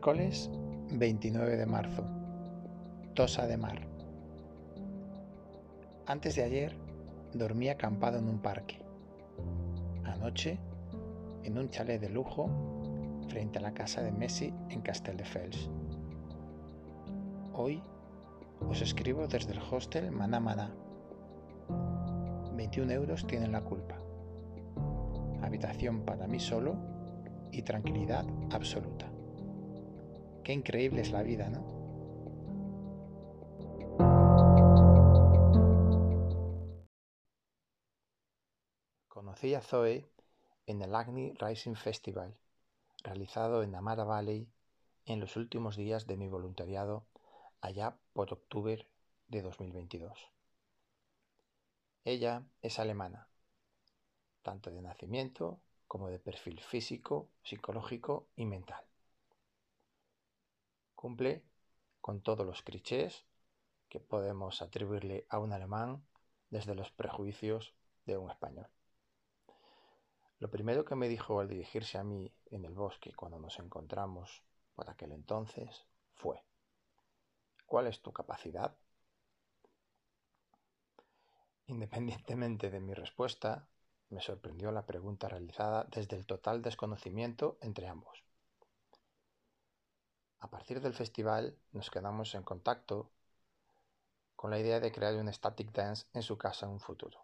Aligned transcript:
Miércoles 0.00 0.48
29 0.92 1.58
de 1.58 1.66
marzo. 1.66 2.02
Tosa 3.12 3.46
de 3.46 3.58
mar. 3.58 3.86
Antes 6.06 6.36
de 6.36 6.42
ayer 6.42 6.74
dormí 7.34 7.68
acampado 7.68 8.16
en 8.16 8.26
un 8.26 8.38
parque. 8.38 8.78
Anoche 10.04 10.58
en 11.44 11.58
un 11.58 11.68
chalet 11.68 12.00
de 12.00 12.08
lujo 12.08 12.48
frente 13.28 13.58
a 13.58 13.60
la 13.60 13.74
casa 13.74 14.00
de 14.00 14.10
Messi 14.10 14.54
en 14.70 14.80
Castelldefels. 14.80 15.68
Hoy 17.52 17.82
os 18.70 18.80
escribo 18.80 19.26
desde 19.26 19.52
el 19.52 19.60
hostel 19.70 20.10
Maná 20.12 20.40
Maná. 20.40 20.70
21 22.56 22.90
euros 22.90 23.26
tienen 23.26 23.52
la 23.52 23.60
culpa. 23.60 23.98
Habitación 25.42 26.06
para 26.06 26.26
mí 26.26 26.40
solo 26.40 26.74
y 27.52 27.60
tranquilidad 27.60 28.24
absoluta. 28.50 29.19
Qué 30.44 30.52
increíble 30.52 31.02
es 31.02 31.10
la 31.10 31.22
vida, 31.22 31.48
¿no? 31.48 31.80
Conocí 39.08 39.54
a 39.54 39.60
Zoe 39.60 40.10
en 40.66 40.82
el 40.82 40.94
Agni 40.94 41.32
Rising 41.34 41.74
Festival, 41.74 42.36
realizado 43.02 43.62
en 43.62 43.74
Amara 43.74 44.04
Valley 44.04 44.48
en 45.04 45.20
los 45.20 45.36
últimos 45.36 45.76
días 45.76 46.06
de 46.06 46.16
mi 46.16 46.28
voluntariado 46.28 47.06
allá 47.60 47.96
por 48.12 48.32
octubre 48.32 48.88
de 49.28 49.42
2022. 49.42 50.18
Ella 52.04 52.44
es 52.62 52.78
alemana, 52.78 53.28
tanto 54.42 54.70
de 54.70 54.80
nacimiento 54.80 55.60
como 55.86 56.08
de 56.08 56.18
perfil 56.18 56.60
físico, 56.60 57.28
psicológico 57.42 58.28
y 58.36 58.46
mental. 58.46 58.89
Cumple 61.00 61.42
con 62.02 62.20
todos 62.20 62.44
los 62.44 62.60
clichés 62.60 63.24
que 63.88 64.00
podemos 64.00 64.60
atribuirle 64.60 65.24
a 65.30 65.38
un 65.38 65.54
alemán 65.54 66.04
desde 66.50 66.74
los 66.74 66.90
prejuicios 66.90 67.72
de 68.04 68.18
un 68.18 68.30
español. 68.30 68.68
Lo 70.40 70.50
primero 70.50 70.84
que 70.84 70.96
me 70.96 71.08
dijo 71.08 71.40
al 71.40 71.48
dirigirse 71.48 71.96
a 71.96 72.04
mí 72.04 72.30
en 72.50 72.66
el 72.66 72.74
bosque 72.74 73.14
cuando 73.14 73.38
nos 73.38 73.58
encontramos 73.58 74.42
por 74.74 74.90
aquel 74.90 75.12
entonces 75.12 75.86
fue, 76.12 76.44
¿cuál 77.64 77.86
es 77.86 78.02
tu 78.02 78.12
capacidad? 78.12 78.76
Independientemente 81.64 82.68
de 82.68 82.80
mi 82.80 82.92
respuesta, 82.92 83.66
me 84.10 84.20
sorprendió 84.20 84.70
la 84.70 84.84
pregunta 84.84 85.30
realizada 85.30 85.84
desde 85.84 86.16
el 86.16 86.26
total 86.26 86.60
desconocimiento 86.60 87.56
entre 87.62 87.88
ambos. 87.88 88.22
A 90.40 90.48
partir 90.48 90.80
del 90.80 90.94
festival 90.94 91.56
nos 91.72 91.90
quedamos 91.90 92.34
en 92.34 92.42
contacto 92.42 93.10
con 94.36 94.50
la 94.50 94.58
idea 94.58 94.80
de 94.80 94.90
crear 94.90 95.14
un 95.16 95.32
static 95.32 95.70
dance 95.70 96.06
en 96.14 96.22
su 96.22 96.38
casa 96.38 96.64
en 96.64 96.72
un 96.72 96.80
futuro. 96.80 97.18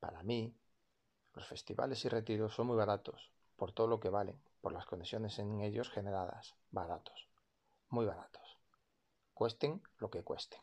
Para 0.00 0.22
mí, 0.22 0.54
los 1.34 1.46
festivales 1.46 2.04
y 2.04 2.10
retiros 2.10 2.54
son 2.54 2.66
muy 2.66 2.76
baratos, 2.76 3.30
por 3.56 3.72
todo 3.72 3.86
lo 3.86 4.00
que 4.00 4.10
valen, 4.10 4.38
por 4.60 4.72
las 4.72 4.84
conexiones 4.84 5.38
en 5.38 5.60
ellos 5.62 5.88
generadas, 5.90 6.54
baratos, 6.70 7.26
muy 7.88 8.04
baratos, 8.04 8.58
cuesten 9.32 9.82
lo 9.98 10.10
que 10.10 10.22
cuesten. 10.22 10.60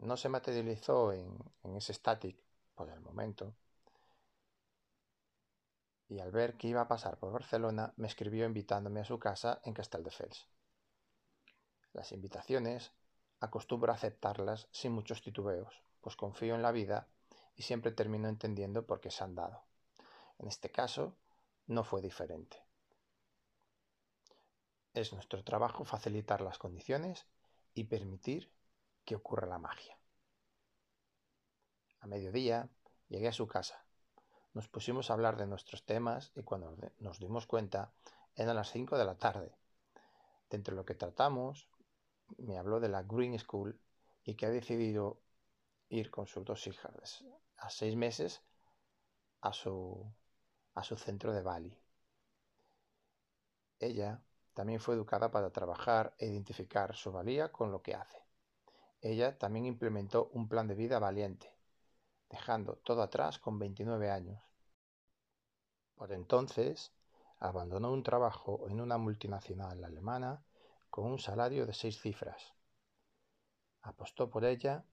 No 0.00 0.16
se 0.16 0.30
materializó 0.30 1.12
en, 1.12 1.36
en 1.64 1.76
ese 1.76 1.92
static 1.92 2.38
por 2.74 2.88
el 2.88 3.00
momento. 3.00 3.52
Y 6.08 6.20
al 6.20 6.30
ver 6.30 6.56
que 6.56 6.68
iba 6.68 6.80
a 6.80 6.88
pasar 6.88 7.18
por 7.18 7.32
Barcelona, 7.32 7.92
me 7.96 8.06
escribió 8.06 8.46
invitándome 8.46 9.00
a 9.00 9.04
su 9.04 9.18
casa 9.18 9.60
en 9.64 9.74
Castelldefels. 9.74 10.48
Las 11.92 12.12
invitaciones 12.12 12.92
acostumbro 13.40 13.92
a 13.92 13.94
aceptarlas 13.94 14.68
sin 14.70 14.92
muchos 14.92 15.22
titubeos, 15.22 15.82
pues 16.00 16.16
confío 16.16 16.54
en 16.54 16.62
la 16.62 16.72
vida 16.72 17.08
y 17.56 17.62
siempre 17.62 17.92
termino 17.92 18.28
entendiendo 18.28 18.86
por 18.86 19.00
qué 19.00 19.10
se 19.10 19.24
han 19.24 19.34
dado. 19.34 19.62
En 20.38 20.48
este 20.48 20.70
caso, 20.70 21.16
no 21.66 21.84
fue 21.84 22.00
diferente. 22.00 22.62
Es 24.94 25.12
nuestro 25.12 25.44
trabajo 25.44 25.84
facilitar 25.84 26.40
las 26.40 26.58
condiciones 26.58 27.26
y 27.74 27.84
permitir 27.84 28.50
que 29.04 29.16
ocurra 29.16 29.46
la 29.46 29.58
magia. 29.58 29.98
A 32.00 32.06
mediodía 32.06 32.68
llegué 33.08 33.28
a 33.28 33.32
su 33.32 33.46
casa. 33.46 33.84
Nos 34.54 34.68
pusimos 34.68 35.10
a 35.10 35.14
hablar 35.14 35.36
de 35.36 35.46
nuestros 35.46 35.84
temas 35.84 36.32
y 36.34 36.42
cuando 36.42 36.74
nos 36.98 37.18
dimos 37.18 37.46
cuenta 37.46 37.92
eran 38.34 38.56
las 38.56 38.70
cinco 38.70 38.96
de 38.96 39.04
la 39.04 39.16
tarde. 39.16 39.52
De 40.50 40.72
lo 40.72 40.84
que 40.84 40.94
tratamos, 40.94 41.68
me 42.38 42.58
habló 42.58 42.80
de 42.80 42.88
la 42.88 43.02
Green 43.02 43.38
School 43.38 43.78
y 44.24 44.34
que 44.34 44.46
ha 44.46 44.50
decidido 44.50 45.20
ir 45.88 46.10
con 46.10 46.26
sus 46.26 46.44
dos 46.44 46.66
hijas 46.66 47.24
a 47.56 47.70
seis 47.70 47.96
meses 47.96 48.42
a 49.40 49.52
su, 49.52 50.10
a 50.74 50.82
su 50.82 50.96
centro 50.96 51.32
de 51.32 51.42
Bali. 51.42 51.76
Ella 53.78 54.20
también 54.54 54.80
fue 54.80 54.94
educada 54.94 55.30
para 55.30 55.50
trabajar 55.50 56.14
e 56.18 56.26
identificar 56.26 56.94
su 56.94 57.12
valía 57.12 57.52
con 57.52 57.70
lo 57.70 57.82
que 57.82 57.94
hace. 57.94 58.18
Ella 59.00 59.38
también 59.38 59.66
implementó 59.66 60.30
un 60.32 60.48
plan 60.48 60.66
de 60.66 60.74
vida 60.74 60.98
valiente, 60.98 61.52
dejando 62.30 62.76
todo 62.76 63.02
atrás 63.02 63.38
con 63.38 63.58
29 63.58 64.10
años. 64.10 64.42
Por 65.94 66.12
entonces, 66.12 66.92
abandonó 67.38 67.92
un 67.92 68.02
trabajo 68.02 68.66
en 68.68 68.80
una 68.80 68.98
multinacional 68.98 69.82
alemana 69.84 70.44
con 70.90 71.06
un 71.06 71.18
salario 71.18 71.66
de 71.66 71.74
seis 71.74 72.00
cifras. 72.00 72.54
Apostó 73.82 74.30
por 74.30 74.44
ella 74.44 74.84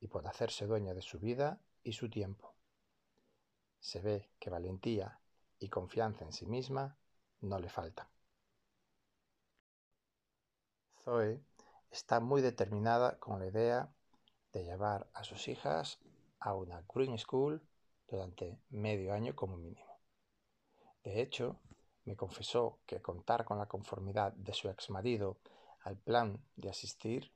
y 0.00 0.08
por 0.08 0.26
hacerse 0.26 0.66
dueña 0.66 0.94
de 0.94 1.02
su 1.02 1.18
vida 1.18 1.60
y 1.82 1.92
su 1.92 2.10
tiempo. 2.10 2.54
Se 3.80 4.00
ve 4.00 4.30
que 4.38 4.50
valentía 4.50 5.20
y 5.58 5.68
confianza 5.68 6.24
en 6.24 6.32
sí 6.32 6.46
misma 6.46 6.96
no 7.40 7.58
le 7.58 7.68
faltan. 7.68 8.08
Zoe 11.02 11.40
está 11.90 12.20
muy 12.20 12.42
determinada 12.42 13.18
con 13.18 13.38
la 13.38 13.46
idea 13.46 13.92
de 14.52 14.64
llevar 14.64 15.08
a 15.12 15.22
sus 15.22 15.48
hijas 15.48 15.98
a 16.40 16.54
una 16.54 16.84
Green 16.92 17.18
School 17.18 17.60
durante 18.08 18.58
medio 18.70 19.12
año 19.12 19.34
como 19.34 19.56
mínimo. 19.56 19.98
De 21.02 21.20
hecho, 21.20 21.60
me 22.04 22.16
confesó 22.16 22.78
que 22.86 23.02
contar 23.02 23.44
con 23.44 23.58
la 23.58 23.66
conformidad 23.66 24.32
de 24.32 24.54
su 24.54 24.68
exmarido 24.68 25.38
al 25.82 25.96
plan 25.96 26.40
de 26.56 26.70
asistir 26.70 27.32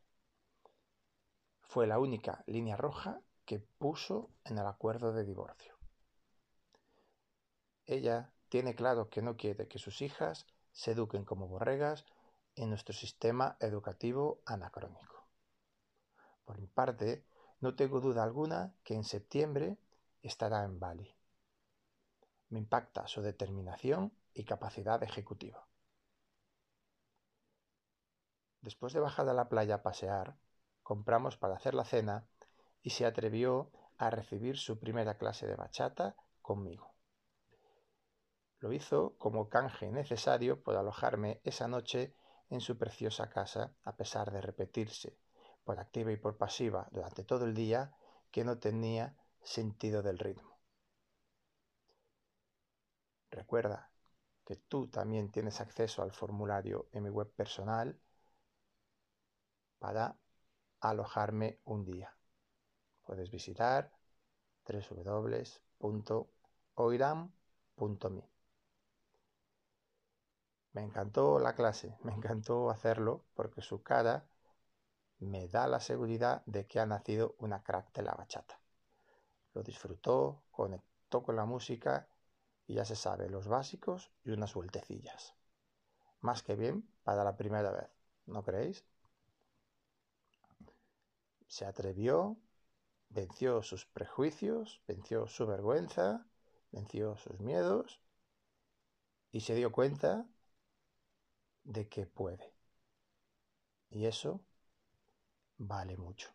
fue 1.63 1.87
la 1.87 1.99
única 1.99 2.43
línea 2.47 2.77
roja 2.77 3.21
que 3.45 3.61
puso 3.61 4.31
en 4.45 4.59
el 4.59 4.67
acuerdo 4.67 5.13
de 5.13 5.25
divorcio. 5.25 5.75
Ella 7.87 8.31
tiene 8.49 8.75
claro 8.75 9.09
que 9.09 9.23
no 9.23 9.37
quiere 9.37 9.69
que 9.69 9.79
sus 9.79 10.03
hijas 10.03 10.47
se 10.73 10.93
eduquen 10.93 11.25
como 11.25 11.49
borregas 11.49 12.05
en 12.57 12.71
nuestro 12.71 12.95
sistema 12.95 13.57
educativo 13.61 14.41
anacrónico. 14.47 15.27
Por 16.45 16.59
mi 16.59 16.67
parte, 16.67 17.25
no 17.61 17.75
tengo 17.75 18.01
duda 18.01 18.23
alguna 18.23 18.75
que 18.85 18.95
en 18.95 19.05
septiembre 19.05 19.77
estará 20.23 20.65
en 20.65 20.81
Bali. 20.81 21.15
Me 22.49 22.59
impacta 22.59 23.07
su 23.07 23.21
determinación 23.21 24.13
y 24.33 24.45
capacidad 24.45 25.03
ejecutiva. 25.03 25.67
Después 28.63 28.93
de 28.93 29.01
bajar 29.01 29.29
a 29.29 29.35
la 29.35 29.49
playa 29.49 29.77
a 29.77 29.83
pasear, 29.83 30.37
compramos 30.83 31.37
para 31.37 31.55
hacer 31.55 31.75
la 31.75 31.85
cena 31.85 32.27
y 32.83 32.91
se 32.91 33.07
atrevió 33.07 33.71
a 33.99 34.11
recibir 34.11 34.57
su 34.57 34.79
primera 34.79 35.19
clase 35.19 35.47
de 35.47 35.57
bachata 35.57 36.17
conmigo. 36.41 36.95
Lo 38.59 38.73
hizo 38.73 39.17
como 39.19 39.49
canje 39.49 39.91
necesario 39.91 40.63
por 40.63 40.77
alojarme 40.77 41.41
esa 41.45 41.69
noche 41.69 42.15
en 42.49 42.61
su 42.61 42.77
preciosa 42.77 43.29
casa, 43.29 43.75
a 43.85 43.97
pesar 43.97 44.31
de 44.31 44.41
repetirse 44.41 45.17
por 45.65 45.79
activa 45.79 46.13
y 46.13 46.17
por 46.17 46.37
pasiva 46.37 46.89
durante 46.91 47.25
todo 47.25 47.45
el 47.45 47.55
día 47.55 47.95
que 48.31 48.45
no 48.45 48.59
tenía 48.59 49.17
sentido 49.43 50.03
del 50.03 50.19
ritmo. 50.19 50.59
Recuerda 53.31 53.91
que 54.45 54.57
tú 54.57 54.89
también 54.89 55.31
tienes 55.31 55.61
acceso 55.61 56.03
al 56.03 56.13
formulario 56.13 56.89
en 56.93 57.05
mi 57.05 57.11
web 57.11 57.31
personal 57.33 57.99
para 59.79 60.17
alojarme 60.81 61.61
un 61.65 61.85
día. 61.85 62.15
Puedes 63.05 63.31
visitar 63.31 63.93
www.oiram.me. 64.69 66.21
Me 70.73 70.83
encantó 70.83 71.39
la 71.41 71.55
clase, 71.55 71.97
me 72.03 72.13
encantó 72.13 72.71
hacerlo 72.71 73.25
porque 73.35 73.63
su 73.63 73.83
cara 73.83 74.30
me 75.21 75.49
da 75.49 75.67
la 75.67 75.81
seguridad 75.81 76.43
de 76.47 76.67
que 76.67 76.81
ha 76.81 76.87
nacido 76.87 77.35
una 77.39 77.63
crack 77.63 77.93
de 77.93 78.03
la 78.03 78.15
bachata. 78.15 78.59
Lo 79.55 79.63
disfrutó, 79.63 80.43
conectó 80.51 81.23
con 81.23 81.37
la 81.37 81.45
música 81.45 82.09
y 82.67 82.75
ya 82.75 82.85
se 82.85 82.97
sabe, 82.97 83.29
los 83.29 83.47
básicos 83.49 84.11
y 84.25 84.31
unas 84.31 84.55
vueltecillas. 84.55 85.35
más 86.21 86.43
que 86.43 86.55
bien 86.55 86.87
para 87.03 87.25
la 87.25 87.37
primera 87.37 87.71
vez, 87.71 87.89
¿no 88.27 88.43
creéis? 88.43 88.85
Se 91.47 91.65
atrevió, 91.65 92.37
venció 93.09 93.63
sus 93.63 93.87
prejuicios, 93.87 94.83
venció 94.87 95.27
su 95.27 95.47
vergüenza, 95.47 96.27
venció 96.71 97.17
sus 97.17 97.41
miedos 97.41 98.01
y 99.33 99.41
se 99.41 99.55
dio 99.55 99.73
cuenta 99.73 100.27
de 101.65 101.89
que 101.89 102.07
puede. 102.07 102.53
Y 103.91 104.07
eso 104.07 104.41
vale 105.61 105.97
mucho. 105.97 106.29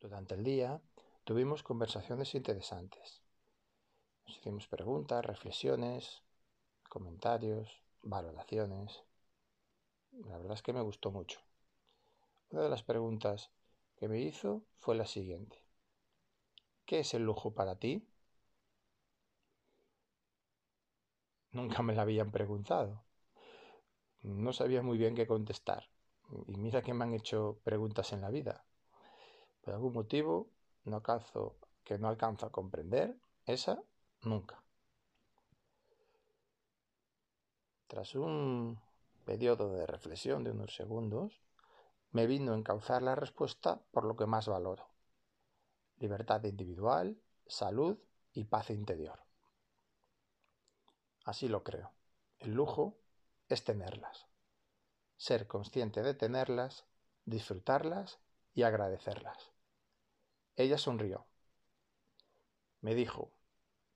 Durante 0.00 0.34
el 0.34 0.42
día 0.42 0.82
tuvimos 1.22 1.62
conversaciones 1.62 2.34
interesantes. 2.34 3.22
Nos 4.26 4.38
hicimos 4.38 4.66
preguntas, 4.66 5.22
reflexiones, 5.26 6.22
comentarios, 6.88 7.82
valoraciones. 8.02 9.04
La 10.28 10.38
verdad 10.38 10.52
es 10.54 10.62
que 10.62 10.72
me 10.72 10.82
gustó 10.82 11.10
mucho. 11.10 11.40
Una 12.50 12.60
de 12.62 12.68
las 12.68 12.82
preguntas 12.82 13.50
que 13.96 14.06
me 14.06 14.20
hizo 14.20 14.62
fue 14.78 14.94
la 14.94 15.06
siguiente. 15.06 15.64
¿Qué 16.84 16.98
es 17.00 17.14
el 17.14 17.22
lujo 17.24 17.54
para 17.54 17.76
ti? 17.78 18.06
Nunca 21.52 21.80
me 21.84 21.94
la 21.94 22.02
habían 22.02 22.32
preguntado. 22.32 23.04
No 24.22 24.54
sabía 24.54 24.80
muy 24.80 24.96
bien 24.96 25.14
qué 25.14 25.26
contestar. 25.26 25.84
Y 26.46 26.56
mira 26.56 26.82
que 26.82 26.94
me 26.94 27.04
han 27.04 27.14
hecho 27.14 27.58
preguntas 27.64 28.12
en 28.12 28.20
la 28.20 28.30
vida. 28.30 28.64
Por 29.62 29.74
algún 29.74 29.92
motivo 29.92 30.48
no 30.84 30.96
alcanzo, 30.96 31.56
que 31.84 31.98
no 31.98 32.08
alcanzo 32.08 32.46
a 32.46 32.52
comprender 32.52 33.16
esa 33.46 33.82
nunca. 34.22 34.62
Tras 37.86 38.14
un 38.14 38.80
periodo 39.24 39.72
de 39.72 39.86
reflexión 39.86 40.44
de 40.44 40.52
unos 40.52 40.74
segundos, 40.74 41.40
me 42.12 42.26
vino 42.26 42.52
a 42.52 42.56
encauzar 42.56 43.02
la 43.02 43.14
respuesta 43.14 43.80
por 43.90 44.04
lo 44.04 44.16
que 44.16 44.26
más 44.26 44.48
valoro. 44.48 44.88
Libertad 45.98 46.44
individual, 46.44 47.20
salud 47.46 47.98
y 48.32 48.44
paz 48.44 48.70
interior. 48.70 49.18
Así 51.24 51.48
lo 51.48 51.62
creo. 51.62 51.92
El 52.38 52.52
lujo 52.52 52.96
es 53.48 53.64
tenerlas. 53.64 54.26
Ser 55.20 55.46
consciente 55.46 56.02
de 56.02 56.14
tenerlas, 56.14 56.86
disfrutarlas 57.26 58.18
y 58.54 58.62
agradecerlas. 58.62 59.52
Ella 60.56 60.78
sonrió. 60.78 61.26
Me 62.80 62.94
dijo 62.94 63.30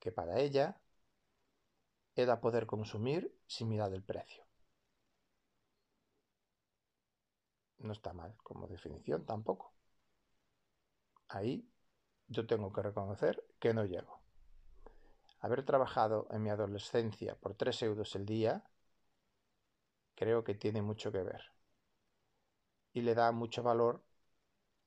que 0.00 0.12
para 0.12 0.38
ella 0.38 0.78
era 2.14 2.42
poder 2.42 2.66
consumir 2.66 3.34
sin 3.46 3.70
mirar 3.70 3.94
el 3.94 4.02
precio. 4.02 4.44
No 7.78 7.94
está 7.94 8.12
mal 8.12 8.36
como 8.42 8.66
definición 8.66 9.24
tampoco. 9.24 9.72
Ahí 11.28 11.66
yo 12.28 12.46
tengo 12.46 12.70
que 12.70 12.82
reconocer 12.82 13.42
que 13.58 13.72
no 13.72 13.86
llego. 13.86 14.20
Haber 15.40 15.64
trabajado 15.64 16.28
en 16.32 16.42
mi 16.42 16.50
adolescencia 16.50 17.34
por 17.36 17.54
tres 17.54 17.80
euros 17.82 18.14
el 18.14 18.26
día 18.26 18.62
creo 20.14 20.44
que 20.44 20.54
tiene 20.54 20.82
mucho 20.82 21.12
que 21.12 21.22
ver. 21.22 21.52
Y 22.92 23.02
le 23.02 23.14
da 23.14 23.32
mucho 23.32 23.62
valor 23.62 24.02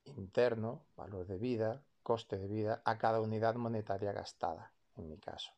interno, 0.06 0.86
valor 0.96 1.28
de 1.28 1.38
vida, 1.38 1.84
coste 2.04 2.38
de 2.38 2.48
vida 2.48 2.82
a 2.86 2.98
cada 2.98 3.20
unidad 3.20 3.56
monetaria 3.56 4.14
gastada, 4.14 4.72
en 4.96 5.10
mi 5.10 5.18
caso. 5.18 5.52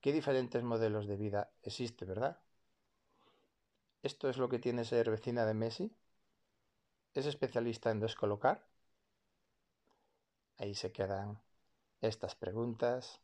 ¿Qué 0.00 0.12
diferentes 0.12 0.62
modelos 0.62 1.06
de 1.06 1.16
vida 1.16 1.50
existe, 1.62 2.04
verdad? 2.04 2.38
¿Esto 4.02 4.28
es 4.28 4.36
lo 4.36 4.50
que 4.50 4.58
tiene 4.58 4.84
ser 4.84 5.10
vecina 5.10 5.46
de 5.46 5.54
Messi? 5.54 5.96
¿Es 7.14 7.24
especialista 7.24 7.90
en 7.90 8.00
descolocar? 8.00 8.66
Ahí 10.58 10.74
se 10.74 10.92
quedan 10.92 11.40
estas 12.02 12.34
preguntas 12.34 13.20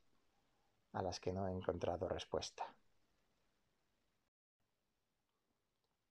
a 0.93 1.03
las 1.03 1.21
que 1.21 1.33
no 1.33 1.47
he 1.47 1.53
encontrado 1.53 2.09
respuesta. 2.09 2.65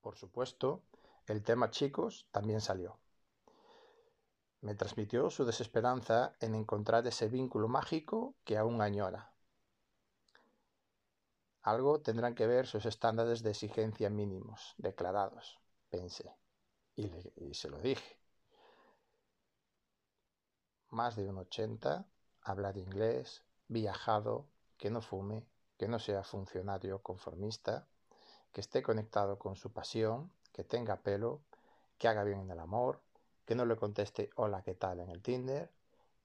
Por 0.09 0.17
supuesto, 0.17 0.81
el 1.27 1.44
tema 1.44 1.69
chicos 1.69 2.25
también 2.31 2.61
salió. 2.61 2.97
Me 4.61 4.73
transmitió 4.73 5.29
su 5.29 5.45
desesperanza 5.45 6.33
en 6.39 6.56
encontrar 6.56 7.06
ese 7.06 7.27
vínculo 7.27 7.67
mágico 7.67 8.33
que 8.44 8.57
aún 8.57 8.81
añora. 8.81 9.31
Algo 11.61 12.01
tendrán 12.01 12.33
que 12.33 12.47
ver 12.47 12.65
sus 12.65 12.88
estándares 12.88 13.44
de 13.44 13.51
exigencia 13.51 14.09
mínimos, 14.09 14.73
declarados, 14.79 15.59
pensé, 15.91 16.35
y, 16.95 17.11
y 17.35 17.53
se 17.53 17.69
lo 17.69 17.79
dije. 17.79 18.17
Más 20.89 21.17
de 21.17 21.29
un 21.29 21.38
ochenta, 21.38 22.07
hablar 22.41 22.77
inglés, 22.77 23.44
viajado, 23.67 24.47
que 24.75 24.89
no 24.89 25.03
fume, 25.03 25.45
que 25.77 25.88
no 25.88 26.00
sea 26.00 26.23
funcionario 26.23 27.03
conformista, 27.03 27.88
que 28.51 28.62
esté 28.62 28.81
conectado 28.81 29.38
con 29.38 29.56
su 29.56 29.72
pasión, 29.72 30.31
que 30.51 30.63
tenga 30.63 30.98
pelo, 30.98 31.42
que 31.98 32.07
haga 32.07 32.24
bien 32.24 32.40
en 32.40 32.51
el 32.51 32.60
amor, 32.60 33.01
que 33.46 33.56
no 33.56 33.66
le 33.66 33.75
conteste 33.75 34.30
hola, 34.36 34.62
¿qué 34.62 34.75
tal 34.75 35.00
en 35.00 35.10
el 35.10 35.22
Tinder, 35.22 35.69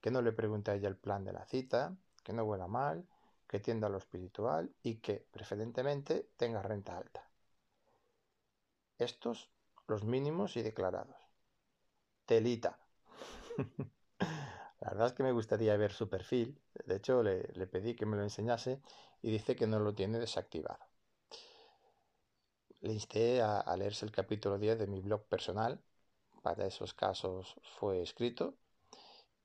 que 0.01 0.11
no 0.11 0.21
le 0.21 0.31
pregunte 0.31 0.71
a 0.71 0.75
ella 0.75 0.87
el 0.87 0.97
plan 0.97 1.23
de 1.23 1.33
la 1.33 1.45
cita, 1.45 1.95
que 2.23 2.33
no 2.33 2.43
huela 2.43 2.67
mal, 2.67 3.05
que 3.47 3.59
tienda 3.59 3.87
a 3.87 3.89
lo 3.89 3.97
espiritual 3.97 4.73
y 4.83 4.95
que, 4.95 5.25
preferentemente, 5.31 6.29
tenga 6.37 6.61
renta 6.61 6.97
alta. 6.97 7.27
Estos 8.97 9.49
los 9.87 10.03
mínimos 10.03 10.57
y 10.57 10.61
declarados. 10.61 11.15
Telita. 12.25 12.79
La 14.79 14.89
verdad 14.89 15.07
es 15.07 15.13
que 15.13 15.23
me 15.23 15.31
gustaría 15.31 15.75
ver 15.77 15.91
su 15.91 16.09
perfil. 16.09 16.59
De 16.85 16.97
hecho, 16.97 17.23
le, 17.23 17.67
pedí 17.67 17.95
que 17.95 18.05
me 18.05 18.17
lo 18.17 18.23
enseñase 18.23 18.81
y 19.21 19.31
dice 19.31 19.55
que 19.55 19.67
no 19.67 19.79
lo 19.79 19.95
tiene 19.95 20.19
desactivado. 20.19 20.79
Le 22.85 22.93
insté 22.93 23.41
a, 23.41 23.75
leerse 23.75 24.05
el 24.05 24.11
capítulo 24.11 24.59
10 24.59 24.77
de 24.77 24.85
mi 24.85 25.01
blog 25.01 25.23
personal. 25.25 25.81
Para 26.43 26.67
esos 26.67 26.93
casos 26.93 27.55
fue 27.79 28.03
escrito 28.03 28.59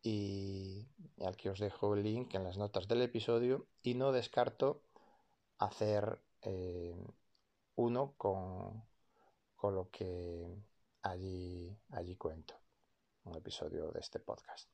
y 0.03 0.87
aquí 1.25 1.49
os 1.49 1.59
dejo 1.59 1.95
el 1.95 2.03
link 2.03 2.35
en 2.35 2.45
las 2.45 2.59
notas 2.59 2.87
del 2.87 3.01
episodio 3.01 3.67
y 3.83 3.95
no 3.95 4.13
descarto 4.13 4.83
hacer 5.57 6.21
eh, 6.43 6.95
uno 7.77 8.13
con, 8.19 8.85
con, 9.57 9.75
lo 9.75 9.91
que 9.91 10.63
allí, 11.01 11.75
allí 11.93 12.17
cuento, 12.17 12.61
un 13.25 13.39
episodio 13.39 13.91
de 13.91 14.01
este 14.01 14.21
podcast. 14.21 14.69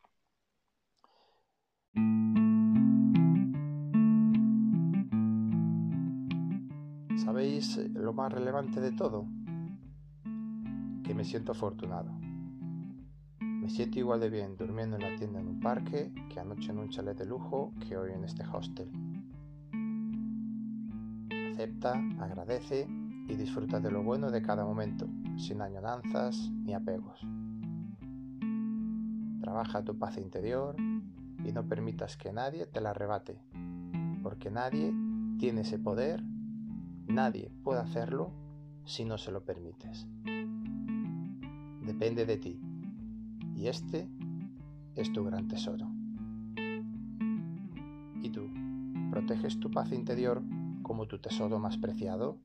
¿Sabéis 7.26 7.76
lo 7.92 8.14
más 8.14 8.32
relevante 8.32 8.80
de 8.80 8.92
todo? 8.92 9.26
Que 11.04 11.14
me 11.14 11.24
siento 11.24 11.52
afortunado 11.52 12.10
me 13.66 13.70
siento 13.70 13.98
igual 13.98 14.20
de 14.20 14.30
bien 14.30 14.56
durmiendo 14.56 14.94
en 14.94 15.02
la 15.02 15.16
tienda 15.16 15.40
en 15.40 15.48
un 15.48 15.58
parque 15.58 16.12
que 16.32 16.38
anoche 16.38 16.70
en 16.70 16.78
un 16.78 16.88
chalet 16.88 17.18
de 17.18 17.26
lujo 17.26 17.72
que 17.80 17.96
hoy 17.96 18.12
en 18.12 18.22
este 18.22 18.44
hostel. 18.44 18.88
Acepta, 21.50 22.00
agradece 22.20 22.86
y 23.26 23.34
disfruta 23.34 23.80
de 23.80 23.90
lo 23.90 24.04
bueno 24.04 24.30
de 24.30 24.40
cada 24.40 24.64
momento, 24.64 25.08
sin 25.36 25.62
añoranzas 25.62 26.48
ni 26.62 26.74
apegos. 26.74 27.20
Trabaja 29.40 29.82
tu 29.82 29.98
paz 29.98 30.16
interior 30.16 30.76
y 30.78 31.50
no 31.50 31.66
permitas 31.66 32.16
que 32.16 32.32
nadie 32.32 32.66
te 32.66 32.80
la 32.80 32.90
arrebate, 32.90 33.36
porque 34.22 34.52
nadie 34.52 34.94
tiene 35.40 35.62
ese 35.62 35.80
poder, 35.80 36.22
Nadie 37.08 37.50
puede 37.62 37.80
hacerlo 37.80 38.32
si 38.84 39.04
no 39.04 39.18
se 39.18 39.32
lo 39.32 39.44
permites. 39.44 40.06
Depende 41.82 42.26
de 42.26 42.36
ti. 42.36 42.60
Y 43.54 43.68
este 43.68 44.08
es 44.94 45.12
tu 45.12 45.24
gran 45.24 45.48
tesoro. 45.48 45.86
¿Y 48.22 48.30
tú? 48.30 48.48
¿Proteges 49.10 49.60
tu 49.60 49.70
paz 49.70 49.92
interior 49.92 50.42
como 50.82 51.06
tu 51.06 51.18
tesoro 51.18 51.58
más 51.58 51.76
preciado? 51.78 52.38